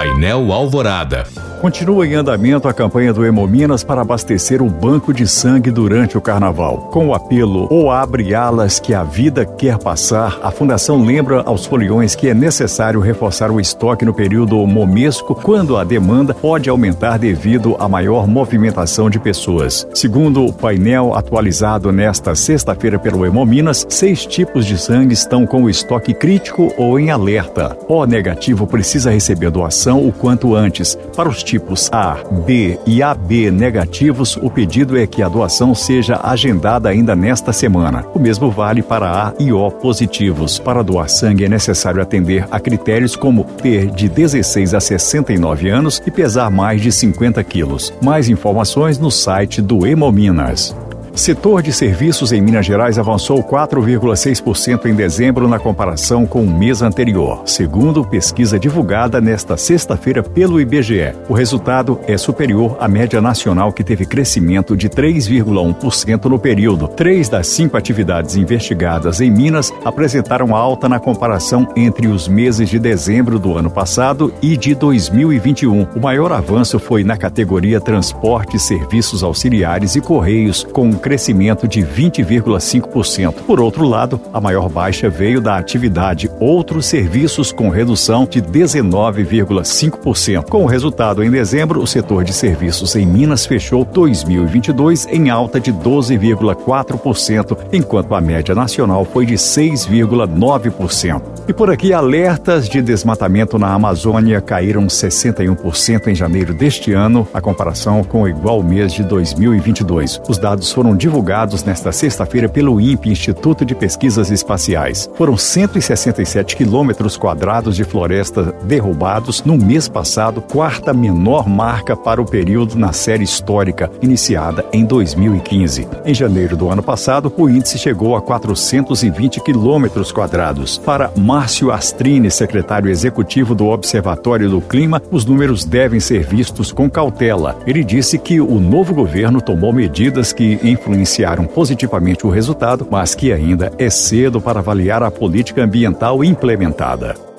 [0.00, 1.49] Painel Alvorada.
[1.60, 6.20] Continua em andamento a campanha do Hemominas para abastecer o banco de sangue durante o
[6.20, 6.88] carnaval.
[6.90, 11.66] Com o apelo Ou abre alas que a vida quer passar, a Fundação lembra aos
[11.66, 17.18] foliões que é necessário reforçar o estoque no período momesco, quando a demanda pode aumentar
[17.18, 19.86] devido à maior movimentação de pessoas.
[19.92, 25.68] Segundo o painel atualizado nesta sexta-feira pelo Hemominas, seis tipos de sangue estão com o
[25.68, 27.76] estoque crítico ou em alerta.
[27.86, 30.98] O negativo precisa receber doação o quanto antes.
[31.14, 36.20] Para os tipos A, B e AB negativos, o pedido é que a doação seja
[36.22, 38.04] agendada ainda nesta semana.
[38.14, 40.60] O mesmo vale para A e O positivos.
[40.60, 46.00] Para doar sangue é necessário atender a critérios como ter de 16 a 69 anos
[46.06, 47.92] e pesar mais de 50 quilos.
[48.00, 50.76] Mais informações no site do Hemominas.
[51.14, 56.82] Setor de serviços em Minas Gerais avançou 4,6% em dezembro na comparação com o mês
[56.82, 61.12] anterior, segundo pesquisa divulgada nesta sexta-feira pelo IBGE.
[61.28, 66.86] O resultado é superior à média nacional, que teve crescimento de 3,1% no período.
[66.86, 72.78] Três das cinco atividades investigadas em Minas apresentaram alta na comparação entre os meses de
[72.78, 75.88] dezembro do ano passado e de 2021.
[75.96, 83.34] O maior avanço foi na categoria Transporte, Serviços Auxiliares e Correios, com crescimento de 20,5%.
[83.46, 90.48] Por outro lado, a maior baixa veio da atividade Outros Serviços, com redução de 19,5%.
[90.48, 95.58] Com o resultado, em dezembro, o setor de serviços em Minas fechou 2022 em alta
[95.58, 101.22] de 12,4%, enquanto a média nacional foi de 6,9%.
[101.48, 107.40] E por aqui, alertas de desmatamento na Amazônia caíram 61% em janeiro deste ano, a
[107.40, 110.20] comparação com o igual mês de 2022.
[110.28, 115.08] Os dados foram foram divulgados nesta sexta-feira pelo INPE, Instituto de Pesquisas Espaciais.
[115.14, 122.24] Foram 167 quilômetros quadrados de floresta derrubados no mês passado, quarta menor marca para o
[122.24, 125.86] período na série histórica, iniciada em 2015.
[126.04, 130.76] Em janeiro do ano passado, o índice chegou a 420 quilômetros quadrados.
[130.78, 136.90] Para Márcio Astrini, secretário executivo do Observatório do Clima, os números devem ser vistos com
[136.90, 137.56] cautela.
[137.64, 143.14] Ele disse que o novo governo tomou medidas que, em influenciaram positivamente o resultado, mas
[143.14, 147.29] que ainda é cedo para avaliar a política ambiental implementada.